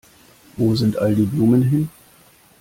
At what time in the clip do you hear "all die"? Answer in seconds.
0.97-1.27